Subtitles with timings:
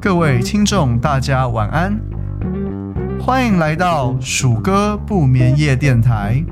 [0.00, 1.98] 各位听众，大家晚安，
[3.18, 6.44] 欢迎来到鼠哥不眠夜电台。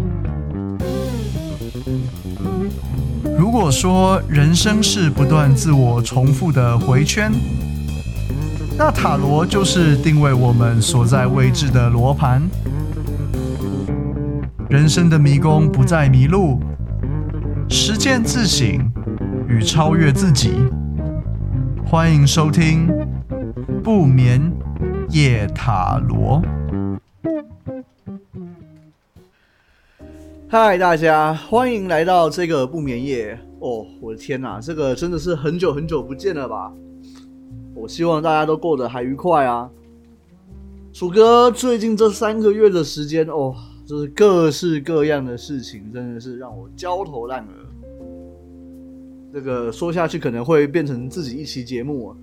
[3.39, 7.31] 如果说人生是不断自我重复的回圈，
[8.79, 12.43] 那塔罗就是定位我们所在位置的罗盘。
[14.69, 16.61] 人生的迷宫不再迷路，
[18.11, 18.91] 见自省
[19.47, 20.55] 与超越自己。
[21.85, 22.89] 欢迎收听
[23.85, 24.51] 不眠
[25.11, 26.41] 夜塔罗。
[30.49, 33.85] 嗨，大家欢迎来到这个不眠夜哦！
[34.01, 36.73] 我的天哪，这个真的是很久很久不见了吧？
[37.75, 39.69] 我希望大家都过得还愉快啊。
[40.95, 43.55] 鼠哥最近这三个月的时间哦。
[43.87, 47.68] 就是各式各样的事情，真的是让我焦头烂额。
[49.33, 52.17] 这个说下去可能会变成自己一期节目啊，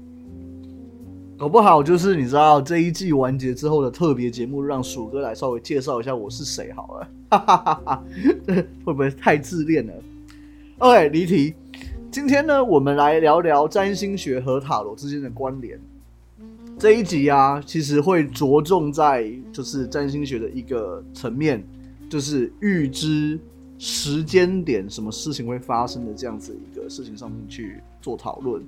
[1.37, 7.07] 搞不好就是你知道这一季完结之后的特别节目，让鼠哥来稍微介绍一下我是谁好了。
[7.29, 8.03] 哈哈哈哈，
[8.83, 9.93] 会不会太自恋了
[10.79, 11.53] ？OK，离题。
[12.09, 15.79] 今天呢，我们来聊聊占星学和塔罗之间的关联。
[16.79, 21.63] 这一集啊，其实会着重在就是占星学的一个层面，
[22.09, 23.39] 就是预知
[23.77, 26.57] 时间点什么事情会发生的这样子
[26.89, 28.61] 事情上面去做讨论。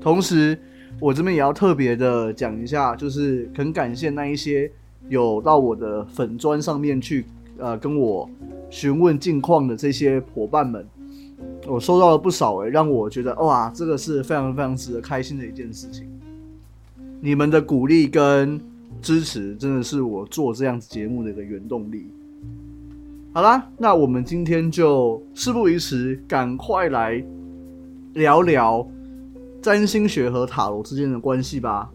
[0.00, 0.58] 同时，
[1.00, 4.70] 我这边也要特别的讲一下，就是很感谢那一些
[5.08, 7.24] 有到我的粉砖上面去
[7.58, 8.28] 呃跟我
[8.70, 10.86] 询问近况的这些伙伴们，
[11.66, 16.06] 我收到了不少诶、让我觉得哇，这个是非常非常值得开心的一件事情。
[17.20, 18.60] 你们的鼓励跟
[19.02, 22.06] 支持，真的是我做这样子节目的一个原动力。
[23.32, 27.22] 好啦，那我们今天就事不宜迟，赶快来
[28.18, 28.84] 聊聊
[29.62, 31.88] 占星学和塔罗之间的关系吧。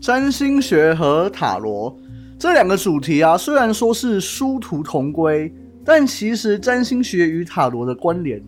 [0.00, 1.94] 占星学和塔罗
[2.38, 5.52] 这两个主题啊，虽然说是殊途同归，
[5.84, 8.42] 但其实占星学与塔罗的关联。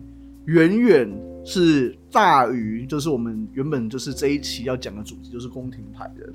[0.45, 1.11] 远远
[1.43, 6.31] 是大于，就是我们原本就是这一期要讲的主题，就是宫廷牌的。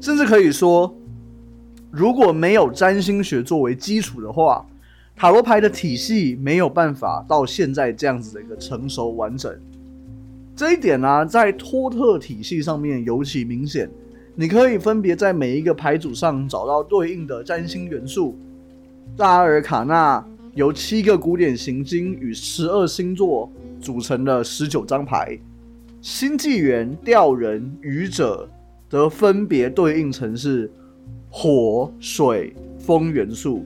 [0.00, 0.92] 甚至可以说，
[1.92, 4.66] 如果没有占星学作为基础的话，
[5.14, 9.54] 塔罗牌的体系没有办法到现在这样子的一个成熟完整。
[10.56, 13.90] 这一点呢、在托特体系上面尤其明显。
[14.34, 18.38] 你可以分别在每一个牌组上找到对应的占星元素，
[19.14, 20.24] 大阿尔卡纳。
[20.54, 23.50] 由七个古典行星与十二星座
[23.80, 25.38] 组成的十九张牌，
[26.02, 28.46] 星际元、吊人、愚者
[28.90, 30.70] 则分别对应成是
[31.34, 33.64] 火、水、风元素，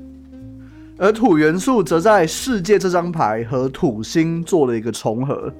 [0.96, 5.52] 而土元素则在世界这张牌和土星做了一个重合。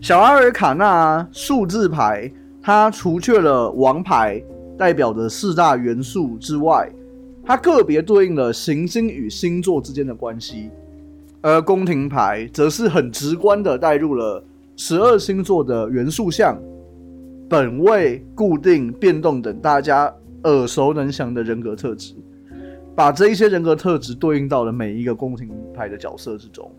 [0.00, 2.28] 小阿尔卡纳数字牌，
[2.60, 4.42] 它除却了王牌
[4.76, 6.90] 代表的四大元素之外，
[7.44, 10.70] 它个别对应了行星与星座之间的关系，
[11.40, 14.42] 而宫廷牌则是很直观的带入了
[14.74, 16.60] 十二星座的元素象、
[17.48, 20.12] 本位、固定、变动等大家
[20.44, 22.14] 耳熟能详的人格特质，
[22.94, 26.70] 把这一些人格特质对应到了每一个宫廷牌的角色之中。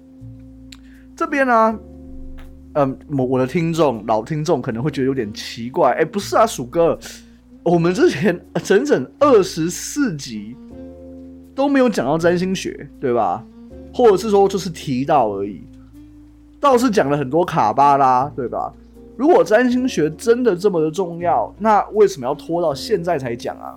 [1.16, 1.80] 这边呢、
[2.74, 6.98] 嗯，我我的听众老听众可能会觉得有点奇怪，哎，不是啊，鼠哥。
[7.64, 10.56] 我们之前整整二十四集
[11.56, 13.44] 都没有讲到占星学，对吧？
[13.92, 15.64] 或者是说就是提到而已，
[16.60, 18.72] 倒是讲了很多卡巴拉，对吧？
[19.18, 23.76] 如果占星学真的这么的重要，那为什么要拖到现在才讲啊？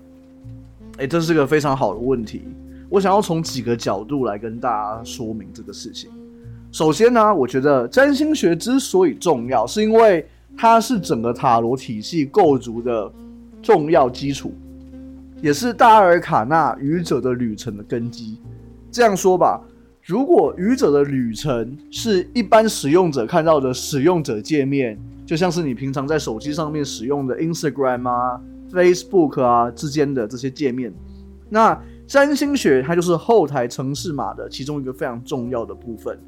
[0.99, 2.43] 诶，这是个非常好的问题。
[2.89, 6.11] 我想要从几个角度来跟大家说明这个事情。
[6.73, 10.27] 首先呢，我觉得占星学之所以重要，是因为
[10.57, 13.11] 它是整个塔罗体系构筑的。
[13.61, 14.53] 重要基础，
[15.43, 18.39] 也是大阿尔卡纳愚者的旅程的根基。
[18.89, 19.61] 这样说吧，
[20.09, 28.41] 如果愚者的旅程是一般使用者看到的使用者界面，就像是你平常在手机上面使用的 Instagram 啊、
[28.73, 30.91] Facebook 啊之间的这些界面，
[31.51, 36.19] 那占星学它就是后台城市码的其中一个非常重要的部分。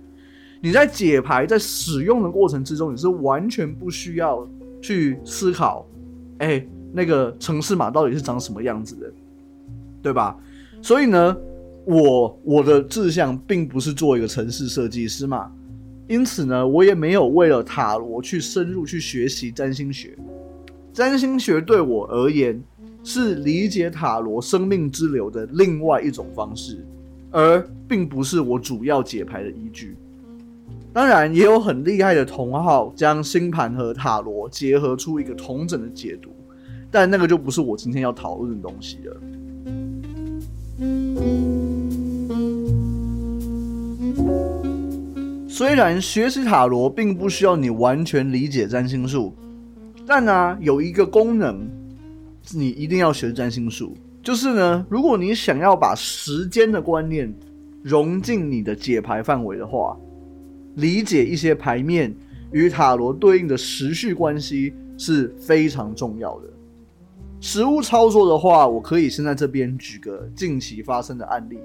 [0.61, 4.47] 你在解牌在使用的过程之中，你是完全不需要
[4.83, 5.87] 去思考，
[6.37, 6.63] 哎、
[6.93, 9.11] 那个城市码到底是长什么样子的，
[10.03, 10.37] 对吧？
[10.83, 11.35] 所以呢，
[11.85, 15.51] 我我的志向并不是做一个城市设计师嘛，
[16.09, 20.17] 因此呢，我也没有为了塔罗去深入去学习占星学。
[20.93, 22.63] 占星学对我而言，
[23.03, 26.85] 是理解塔罗生命之流的另外一种方式，
[27.31, 29.97] 而并不是我主要解牌的依据。
[30.93, 36.31] 当然，也有很厉害的同好将星盘和塔罗结合出一个同整的解读，
[36.91, 39.17] 但那个就不是我今天要讨论的东西了。
[45.61, 49.35] 虽然学习塔罗并不需要你完全理解占星术，
[50.07, 51.69] 但呢、有一个功能，
[52.55, 57.31] 你一定要学占星术，就是呢，如果你想要把时间的观念
[57.83, 59.95] 融进你的解牌范围的话，
[60.77, 62.11] 理解一些牌面
[62.53, 66.49] 与塔罗对应的时序关系是非常重要的。
[67.39, 71.59] 实物操作的话，我可以先在这边举个近期发生的案例。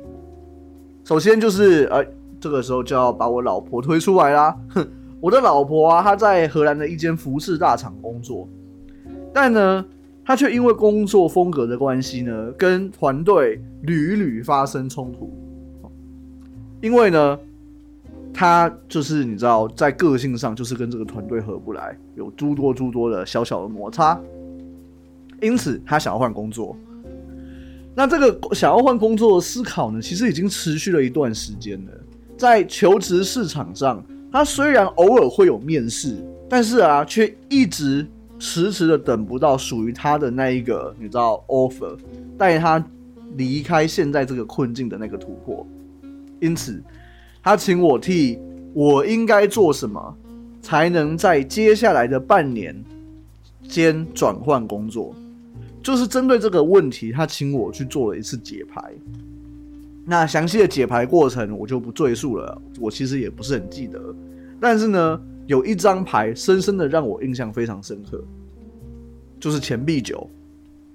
[1.05, 2.05] 首先就是，呃。
[2.39, 4.55] 这个时候就要把我老婆推出来啦。
[4.69, 4.87] 哼，
[5.19, 8.47] 我的老婆啊，她在荷兰的一间服饰大厂工作，
[9.33, 9.85] 但呢，
[10.23, 15.31] 她却因为工作风格的关系呢，跟团队屡屡发生冲突。
[16.81, 17.39] 因为呢，
[18.33, 24.19] 她就是你知道，在个性上就是跟这个团队合不来，有诸多诸多的小小的摩擦，
[25.41, 26.75] 因此她想要换工作。
[27.95, 31.91] 那这个想要换工作的思考呢，其实已经持续了一段时间了。
[32.37, 36.17] 在求职市场上，他虽然偶尔会有面试，
[36.49, 38.05] 但是啊，却一直
[38.37, 41.97] 迟迟的等不到属于他的那一个，你知道，offer，
[42.37, 42.83] 带他
[43.37, 45.65] 离开现在这个困境的那个突破。
[46.41, 46.83] 因此，
[47.41, 48.37] 他请我替
[48.73, 50.17] 我应该做什么，
[50.61, 52.75] 才能在接下来的半年
[53.69, 55.15] 间转换工作，
[55.81, 58.91] 就是针对这个问题，他请我去做了一次解牌。
[60.07, 63.99] 那详细的解牌过程我就不赘述了，我其实也不是很记得。
[64.61, 68.23] 但是呢，有一张牌深深的让我印象非常深刻，
[69.39, 70.29] 就是钱币九。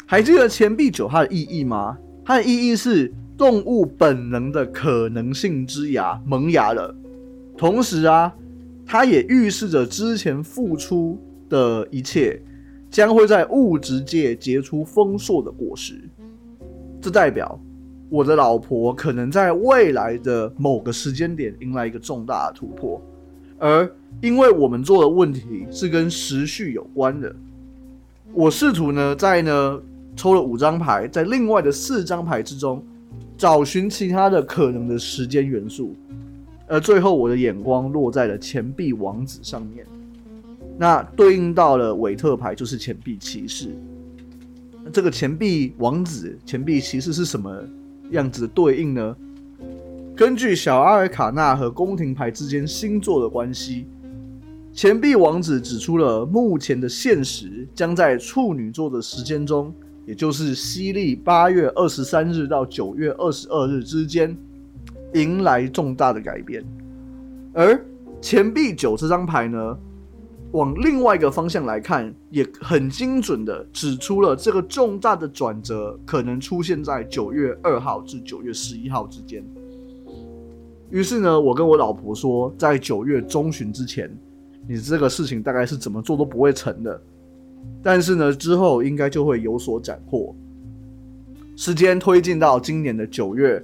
[0.06, 1.98] 还记得钱币九它的意义吗？
[2.24, 6.94] 它的意义是动物本能的可能性之芽萌芽了，
[7.56, 8.32] 同时啊，
[8.86, 11.18] 它也预示着之前付出
[11.48, 12.40] 的一切
[12.88, 16.00] 将会在物质界结出丰硕的果实。
[17.00, 17.60] 这代表。
[18.10, 23.00] 我的老婆可能在未来的某个时间点迎来一个重大的突破，
[23.56, 23.88] 而
[24.20, 27.32] 因为我们做的问题是跟时序有关的，
[28.32, 29.80] 我试图呢在呢
[30.16, 32.84] 抽了五张牌，在另外的四张牌之中
[33.38, 35.94] 找寻其他的可能的时间元素，
[36.66, 39.86] 而最后我的眼光落在了钱币王子上面，
[40.76, 43.68] 那对应到了韦特牌就是钱币骑士，
[44.92, 47.56] 这个钱币王子、钱币骑士是什么
[48.10, 49.16] 样子的对应呢？
[50.16, 53.86] 根据小阿尔卡纳和宫廷牌之间星座的关系，
[54.72, 59.74] 钱币王子指出了目前的现实将在处女座的时间中，
[60.06, 64.36] 也就是西历八月二十三日到九月二十二日之间，
[65.14, 66.62] 迎来重大的改变。
[67.52, 67.82] 而
[68.20, 69.78] 钱币九这张牌呢，
[70.52, 79.44] 往另外一个方向来看，也很精准的指出了这个重大的转折可能出现在九月二号至九月十一号之间。
[80.90, 84.10] 于是呢，我跟我老婆说，在九月中旬之前，
[84.66, 87.00] 你这个事情大概是怎么做都不会成的。
[87.80, 90.34] 但是呢，之后应该就会有所斩获。
[91.54, 93.62] 时间推进到今年的九月，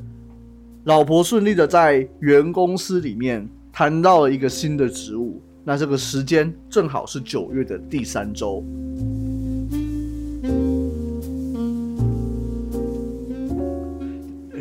[0.84, 5.40] 老婆顺利的在原公司里面谈到了一个新的职务。
[5.68, 8.62] 那这个时间正好是九月的第三周。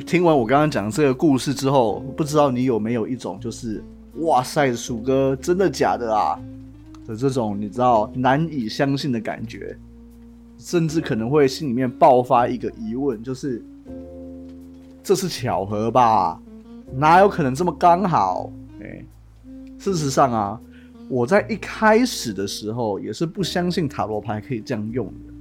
[0.03, 3.83] 听完我刚刚讲这个故事之后，不知道你有没有一种就是
[4.25, 6.39] “哇塞，鼠哥，真的假的啊”
[7.05, 9.77] 的这种你知道难以相信的感觉，
[10.57, 13.63] 甚至可能会心里面爆发一个疑问，就是
[15.03, 16.41] 这是巧合吧？
[16.95, 18.51] 哪有可能这么刚好？
[18.81, 19.05] 哎，
[19.77, 20.59] 事实上啊。
[21.07, 25.33] 我在一开始的时候也是不相信塔罗牌可以这样用的。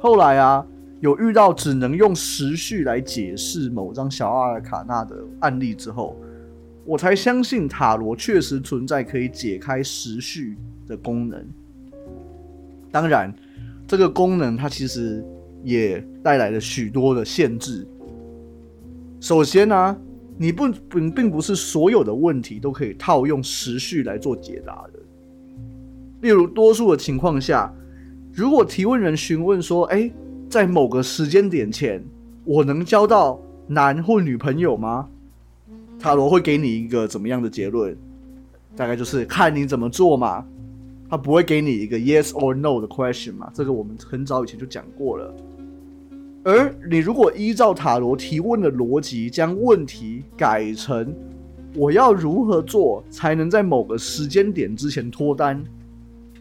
[0.00, 0.66] 后来啊，
[1.00, 6.16] 有遇到只能用时序来解释某张小阿尔卡纳的案例之后，
[6.84, 11.44] 我才相信塔罗确实存在可以解开时序的功能。
[12.90, 13.32] 当然，
[13.86, 15.24] 这个功能它其实
[15.62, 17.86] 也带来了许多的限制。
[19.20, 19.96] 首先呢、
[20.36, 25.00] 你不并并不是所有的问题都可以套用时序来做解答的。
[26.20, 27.72] 例如，多数的情况下，
[28.32, 30.10] 如果提问人询问说：“哎，
[30.48, 32.02] 在某个时间点前，
[32.44, 35.08] 我能交到男或女朋友吗？”
[35.98, 37.96] 塔罗会给你一个怎么样的结论？
[38.74, 40.44] 大概就是看你怎么做嘛。
[41.08, 43.50] 他不会给你一个 yes or no 的 question 嘛。
[43.52, 45.34] 这个我们很早以前就讲过了。
[46.44, 51.14] 而你如果依照塔罗提问的逻辑，将问题改成
[51.76, 55.62] 我要如何做才能在某个时间点之前脱单，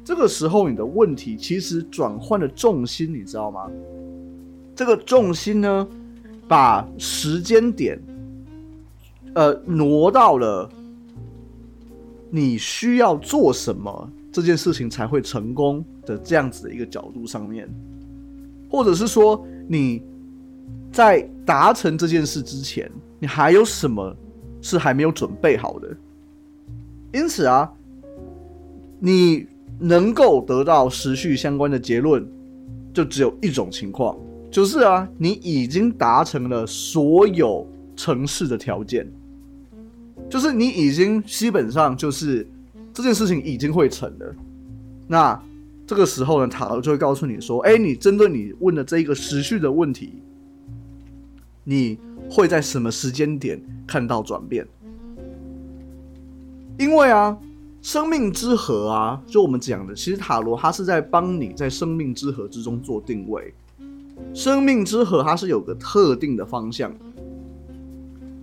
[0.03, 3.69] 这个时候你的问题其实转换了重心，你知道吗？
[4.75, 5.87] 这个重心呢，
[6.47, 8.01] 把时间点，
[9.35, 10.67] 呃，挪到了
[12.31, 17.69] 你需要做什么这件事情才会成功的这样子的一个角度上面，
[18.67, 19.45] 或者是说。
[19.67, 20.03] 你
[20.91, 24.15] 在达成这件事之前，你还有什么
[24.61, 25.87] 是还没有准备好的？
[27.13, 27.71] 因此啊，
[28.99, 29.47] 你
[29.79, 32.25] 能够得到时序相关的结论，
[32.93, 34.17] 就只有一种情况，
[34.49, 39.09] 就是啊，你已经达成了所有成事的条件，
[40.29, 42.47] 就是你已经基本上就是
[42.93, 44.35] 这件事情已经会成了。
[45.07, 45.41] 那。
[45.91, 50.23] 这个时候呢，塔罗就会告诉你说：“哎，你针对你问的这一个时序的问题，
[51.65, 54.65] 你会在什么时间点看到转变？
[56.79, 57.37] 因为啊，
[57.81, 63.53] 生命之河啊，就我们讲的，其实塔罗它是在帮你在生命之河之中做定位。
[64.33, 66.89] 生命之河它是有个特定的方向，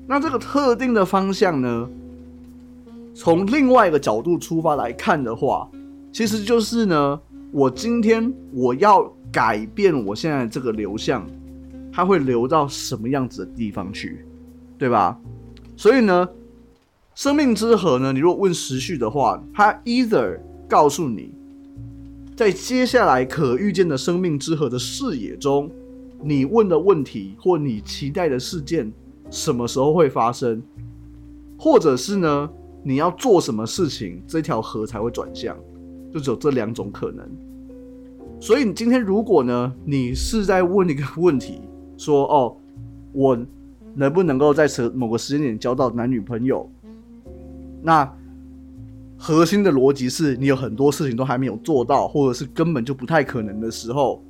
[0.07, 1.89] 那这个特定的方向呢，
[3.15, 5.67] 从另外一个角度出发来看的话，
[6.13, 7.19] 其实就是呢。”
[7.51, 11.27] 我今天我要改变我现在这个流向，
[11.91, 14.25] 它会流到什么样子的地方去，
[14.77, 15.19] 对吧？
[15.77, 16.29] 所以呢，
[17.15, 20.39] 生命之河呢，你如果问时序的话，它 either
[20.69, 21.33] 告诉你，
[22.37, 25.71] 在接下来可预见的生命之河的视野中，
[26.23, 28.93] 你问的问题或你期待的事件
[29.31, 30.63] 什么时候会发生，
[31.59, 32.51] 或者是呢，
[32.83, 35.57] 你要做什么事情，这条河才会转向。
[36.13, 37.29] 就只有这两种可能，
[38.41, 41.61] 所以你今天如果呢，你是在问一个问题，
[41.99, 42.57] 说哦，
[43.13, 43.39] 我
[43.95, 46.67] 能不能够在某个时间点交到男女朋友？
[47.83, 48.11] 那
[49.19, 54.23] 核心的逻辑是你有很多事情都还没有做到，或者是根本就不太可能的时候，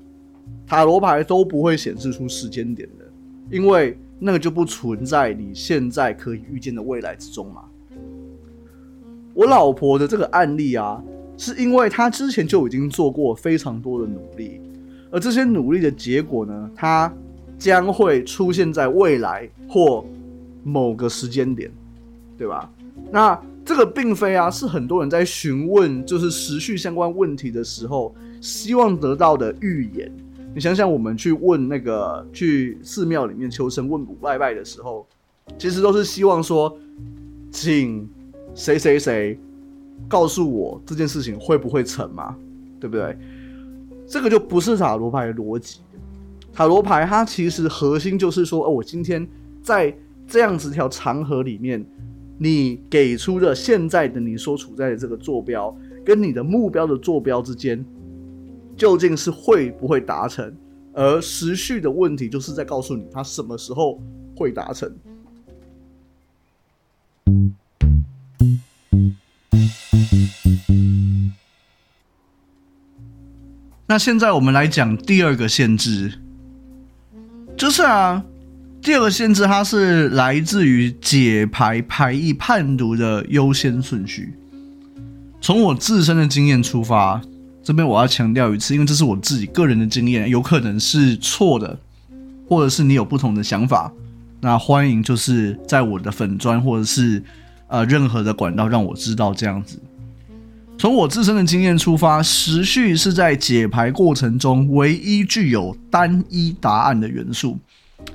[0.67, 3.05] 塔罗牌都不会显示出时间点的，
[3.51, 7.63] 因为那个就不存在你现在可以预见的未来之中嘛。
[9.33, 11.01] 我老婆的这个案例啊。
[11.39, 14.61] 是因为他之前就已经做过非常多的努力，
[15.11, 17.11] 而这些努力的结果呢，它
[17.57, 20.05] 将会出现在未来或
[20.65, 21.71] 某个时间点，
[22.37, 22.71] 对吧？
[23.11, 30.13] 那这个并非啊，是很多人在询问就是时序相关问题的时候，希望得到的预言。
[30.55, 35.07] 你想想，我们去问那个去寺庙里面求神问卜拜拜的时候，
[35.57, 36.77] 其实都是希望说，
[37.53, 38.09] 请
[38.55, 39.39] 谁谁谁。
[40.07, 42.37] 告诉我这件事情会不会成嘛？
[42.79, 43.17] 对不对？
[44.07, 45.81] 这个就不是塔罗牌的逻辑。
[46.53, 49.27] 塔罗牌它其实核心就是说，哦，我今天
[49.63, 49.95] 在
[50.27, 51.85] 这样子条长河里面，
[52.39, 57.85] 你给出的现在的你所处在的这个坐标，跟你的目标的坐标之间，
[58.77, 60.55] 究竟是会不会达成？
[60.95, 64.01] 而时序的问题就是在告诉你，它什么时候
[64.35, 64.91] 会达成。
[73.91, 76.13] 那现在我们来讲第二个限制，
[77.57, 78.23] 就是啊，
[78.83, 84.35] 第二个限制它是来自于解牌牌意判读的优先顺序。
[85.41, 87.19] 从我自身的经验出发，
[87.63, 91.79] 这边我要强调一次，因为这是我自己个人的经验，有可能是错的，
[92.47, 93.91] 或者是你有不同的想法，
[94.43, 97.23] 那欢迎就是在我的粉砖或者是
[97.69, 99.81] 呃任何的管道让我知道这样子。
[100.79, 107.59] 从我自身的经验出发，时序是在解牌过程中唯一具有单一答案的元素。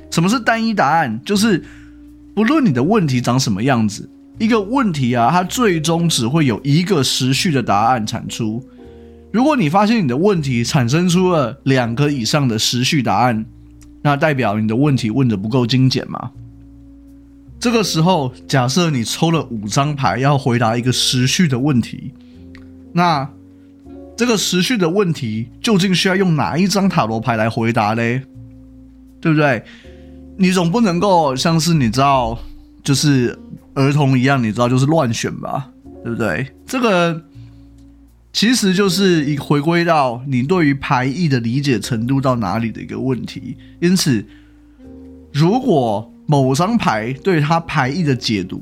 [0.10, 1.20] 什么是单一答案？
[1.26, 1.62] 就是
[2.34, 8.64] 不论你的问题长什么样子，一个问题啊，它最终只会有一个时序的答案产出。
[9.34, 13.46] 如果你发现你的问题产生出了两个以上的时序答案，
[14.02, 16.32] 那代表你的问题问的不够精简嘛。
[17.60, 22.14] 这个时候，假设你抽了五张牌要回答一个时序的问题。
[22.94, 23.28] 那
[24.16, 28.22] 这个时序的问题究竟需要用哪一张塔罗牌来回答嘞？
[29.20, 29.64] 对不对？
[30.38, 32.38] 你总不能够像是你知道，
[32.84, 33.38] 就是
[33.74, 35.70] 儿童一样，你知道就是乱选吧？
[36.04, 36.48] 对不对？
[36.66, 37.24] 这个
[38.32, 43.56] 其实就是一回归到你对于牌意的理解程度到哪里的一个问题。
[43.80, 44.26] 因此，
[45.32, 48.62] 如果某张牌对它牌意的解读，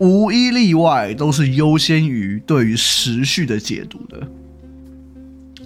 [0.00, 4.26] 无一例外都是优先于对于时序的解读的。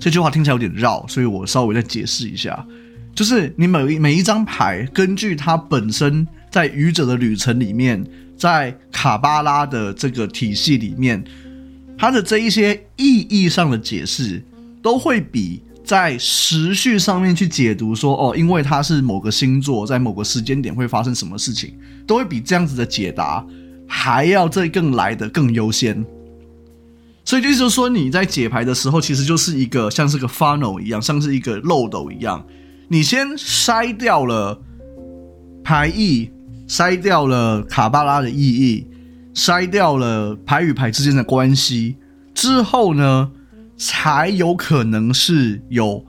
[0.00, 2.66] 这句话听起来有点绕，所以我稍微再解释一下。
[3.14, 8.04] 就是你每每一张牌，根据它本身在愚者的旅程里面，
[8.36, 11.22] 在卡巴拉的这个体系里面，
[11.96, 14.42] 它的这一些意义上的解释，
[14.82, 21.72] 都会比在时序上面去解读说，哦，因为它是某个星座，在某个时间点会发生什么事情，
[22.04, 23.46] 都会比这样子的解答
[23.86, 26.04] 还要再更来的更优先。
[27.24, 32.44] 所以就是说，你在解牌的时候，其实就是一个像是个 funnel 一样，像是一个漏斗一样。
[32.88, 34.60] 你先筛掉了
[35.64, 36.30] 牌意，
[36.68, 38.86] 筛掉了卡巴拉的意义，
[39.34, 41.96] 筛掉了牌与牌之间的关系
[42.34, 43.30] 之后呢，
[43.78, 46.04] 才有可能是有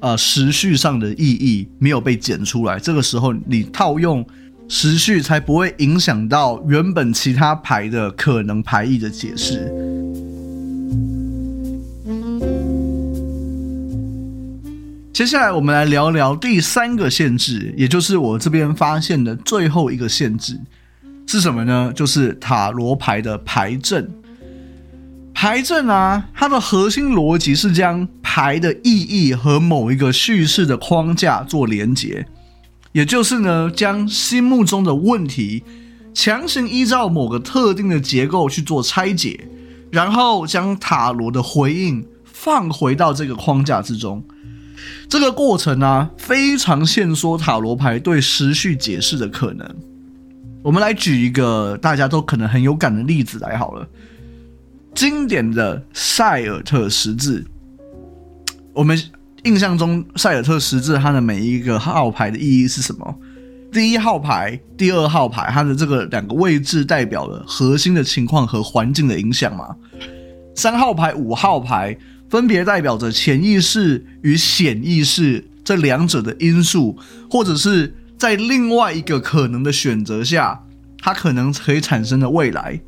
[0.00, 2.78] 呃时序上的意义没有被剪出来。
[2.78, 4.24] 这个时候你套用
[4.68, 9.72] 时序，才不会影响到原本其他牌的可能牌意的解释。
[15.12, 20.60] 接下来我们来聊聊第三个限制，也就是我这边发现的最后一个限制
[21.26, 21.92] 是什么呢？
[21.92, 24.08] 就是塔罗牌的牌阵。
[25.34, 32.26] 牌阵啊，它的核心逻辑是将牌的意义和某一个叙事的框架做连结，
[32.98, 35.62] 也就是呢，将心目中的问题
[36.12, 39.48] 强行依照某个特定的结构去做拆解，
[39.92, 44.20] 然后将塔罗的回应放回到这个框架之中。
[45.08, 49.76] 这个过程呢、非常限缩塔罗牌对时序解释的可能。
[50.64, 53.86] 我们来举一个大家都可能很有感的例子来好了，
[54.92, 57.46] 经典的塞尔特十字。
[58.74, 59.00] 我们
[59.48, 63.18] 印象中塞尔特十字它的每一个号牌的意义是什么？
[63.72, 69.74] 第一号牌、第二号牌，它的这个两个位置代表了核心的情况和环境的影响嘛？
[70.54, 71.96] 三号牌、五号牌。
[72.30, 76.94] 分别代表着潜意识与显意识这两者的因素，
[77.30, 80.62] 或者是在另外一个可能的选择下，
[80.98, 82.78] 它可能可以产生的未来。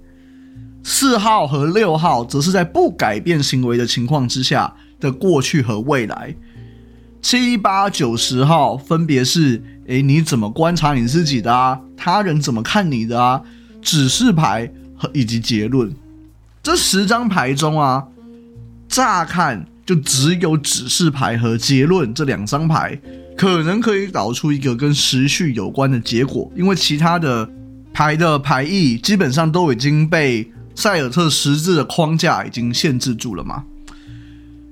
[0.85, 6.37] 四号和六号则是在不改变行为的情况之下的过去和未来。
[7.23, 11.81] 七八九十号分别是：诶，你怎么观察你自己的啊？
[11.97, 13.43] 他人怎么看你的啊？
[13.83, 15.93] 指示牌和以及结论。
[16.63, 18.07] 这十张牌中啊。
[18.89, 23.01] 乍看就只有指示牌和结论这两张牌，
[23.37, 27.49] 可能可以导出一个跟时序有关的结果，因为其他的
[27.93, 33.63] 牌的牌意基本上都已经被塞尔特十字的框架已经限制住了嘛。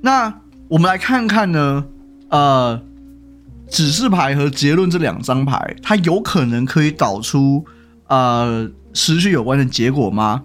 [0.01, 0.35] 那
[0.67, 1.85] 我们来看看呢，
[2.29, 2.81] 呃，
[3.69, 7.65] 指示牌和结论这两张牌，它有可能可以导出
[8.07, 10.43] 呃时序有关的结果吗？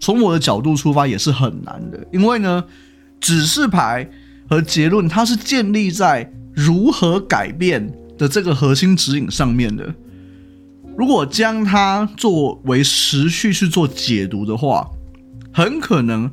[0.00, 2.64] 从我的角度出发也是很难的，因为呢。
[3.18, 4.08] 指示牌
[4.48, 9.92] 和结论，它是建立在如何改变的这个核心指引上面的。
[10.96, 14.86] 如果将它作为时序去做解读的话，
[15.50, 16.30] 很可能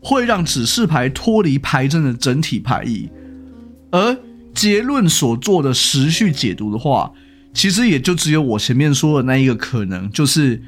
[0.00, 3.08] 会让指示牌脱离牌阵的整体牌意，
[3.90, 4.16] 而
[4.56, 7.12] 结论所做的时序解读的话，
[7.52, 10.60] 其实也就只有我前面说的那一个可能，就是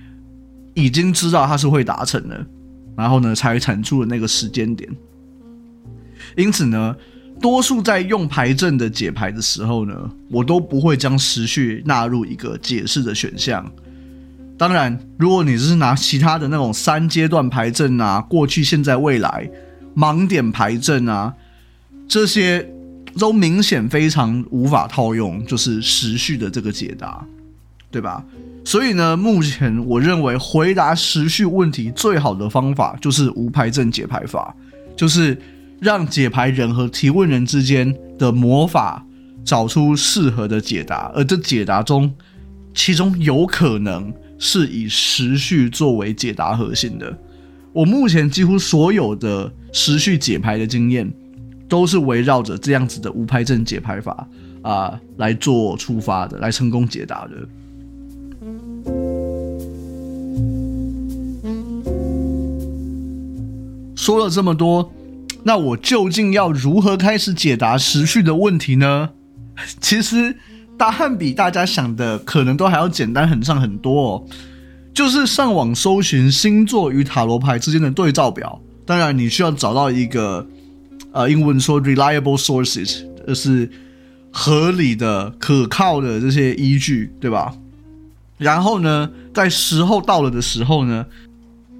[0.75, 2.47] 已经知道它是会达成的，
[2.95, 4.89] 然后呢，才产出的那个时间点。
[6.37, 6.95] 因此呢，
[7.41, 9.95] 多数在用牌阵的解牌的时候呢，
[10.31, 13.65] 我都不会将时序纳入一个解释的选项。
[14.59, 19.49] 当然，如果你是拿其他的那种三阶段牌阵啊，过去、现在、未来、
[19.97, 21.33] 盲点牌阵啊，
[22.09, 22.69] 这些
[23.19, 27.27] 都明显非常无法套用，就是时序的这个解答，
[27.91, 28.25] 对吧？
[28.65, 34.55] 所以呢，目前我认为回答时序问题最好的方法就是无牌阵解牌法，
[34.97, 35.37] 就是。
[35.81, 39.07] 让解牌人和提问人之间的魔法
[39.45, 42.13] 找出适合的解答，而这解答中，
[42.75, 47.17] 其中有可能是以时序作为解答核心的。
[47.73, 51.09] 我目前几乎所有的时序解牌的经验，
[51.69, 54.27] 都是围绕着这样子的无牌阵解牌法
[54.63, 57.37] 啊、呃、来做出发的，来成功解答的。
[63.95, 64.91] 说了这么多。
[65.45, 69.11] 那我究竟要如何开始解答时序的问题呢？
[69.81, 70.37] 其实
[70.77, 74.25] 答案比大家想的可能都还要简单很上很多哦。
[74.93, 78.61] 就是上网搜寻星座与塔罗牌之间的对照表。
[78.85, 80.45] 当然，你需要找到一个
[81.13, 83.69] 呃，英文说 reliable sources，就是
[84.31, 87.55] 合理的、可靠的这些依据，对吧？
[88.37, 91.05] 然后呢，在时候到了的时候呢，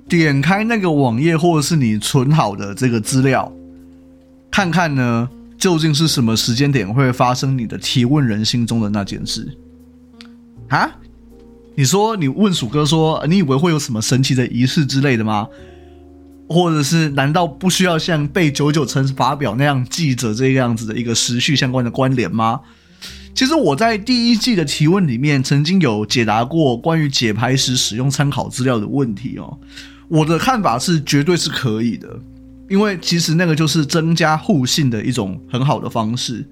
[0.09, 3.53] 点开那个网页或者是你存好的这个资料。
[4.51, 9.47] 看看呢，究竟是什么时间点会发生你的提问人心中的那件事？
[10.69, 10.91] 啊？
[11.77, 15.47] 你说你问鼠哥说，你以为会有什么神奇的仪式之类的吗？
[16.49, 22.61] 或者是难道不需要像背九九乘法表那样记着这个样子的一个时序相关的关联吗？
[23.35, 29.59] 其实我在第一季的提问里面曾经有解答过关于解牌时使用参考资料的问题哦。
[30.09, 32.19] 我的看法是绝对是可以的，
[32.69, 36.45] 因为其实那个就是增加互信的一种很好的方式。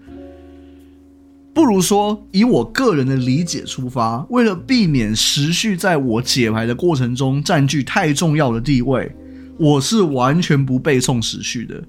[1.54, 9.10] 不如说以我个人的理解出发，为了避免时序在我解牌的过程中占据太重要的地位。
[9.58, 11.82] 我是完全不背诵时序的，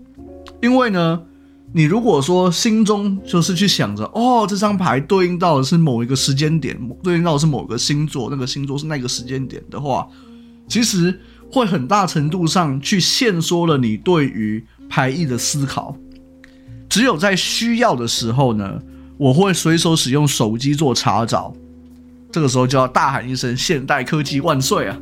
[0.61, 1.21] 因为呢，
[1.73, 10.07] 你如果说心中就是去想着，哦，这张牌对应到的是某一个时间点，对应到的是某个星座，那个星座是那个时间点的话，
[10.67, 11.19] 其实
[11.51, 15.95] 会很大程度上去限缩了你对于牌意的思考。
[16.89, 18.81] 只有在需要的时候呢，
[19.17, 21.53] 我会随手使用手机做查找，
[22.31, 24.97] 这个时候就要大喊一声“现代科技万岁”啊！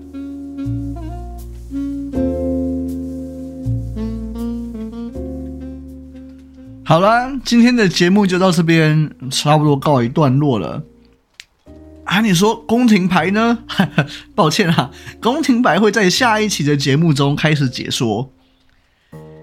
[6.87, 10.83] 好了，今天的节目就到这边，差不多告一段落了。
[12.03, 13.63] 啊，你说宫廷牌呢？
[14.35, 18.31] 抱歉啊，宫廷牌会在下一期的节目中开始解说。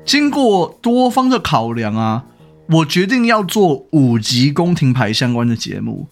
[0.05, 2.27] 经过多方的考量啊，
[2.69, 6.07] 我决定要做五集宫廷牌相关的节目。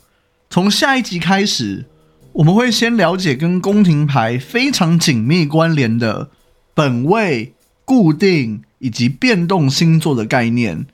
[0.50, 1.86] 从下一集开始，
[2.32, 6.30] 我们会先了解跟宫廷牌非常紧密关联的
[6.74, 10.86] 本位、固定以及变动星座的概念。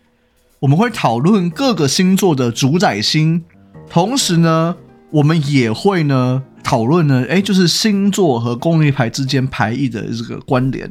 [0.58, 3.44] 我们会讨论各个星座的主宰星，
[3.90, 4.74] 同时呢，
[5.10, 10.90] 我们也会呢讨论呢，哎，就是星座和宫廷牌之间牌意的这个关联，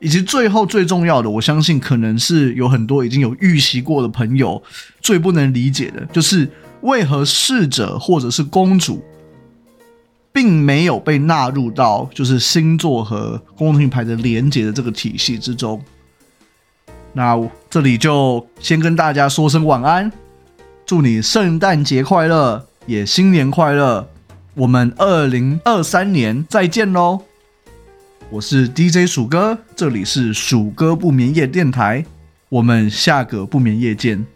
[0.00, 4.62] 以及最后最重要的，我相信可能是有很多已经有预习过的朋友
[5.02, 9.04] 最不能理解的，就是为何侍者或者是公主，
[10.32, 15.78] 并没有被纳入到就是星座和宫廷牌的连接的这个体系之中。
[17.16, 17.34] 那
[17.70, 20.12] 这里就先跟大家说声晚安，
[20.84, 24.06] 祝你圣诞节快乐，也新年快乐。
[24.52, 27.22] 我们二零二三年再见喽！
[28.28, 32.04] 我是 DJ 鼠哥，这里是鼠哥不眠夜电台，
[32.50, 34.26] 我们下个不眠夜见。